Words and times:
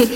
Give 0.00 0.10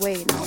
Wait, 0.00 0.26
no. 0.32 0.41